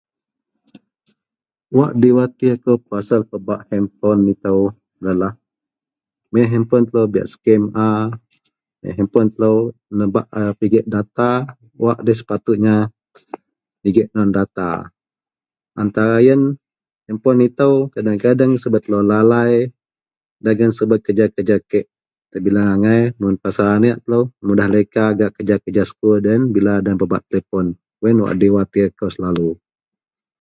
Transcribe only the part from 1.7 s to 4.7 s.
wak di watir ko pasel pebak hanpon ito